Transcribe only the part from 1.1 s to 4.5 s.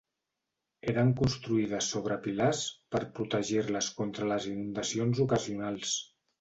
construïdes sobre pilars per protegir-les contra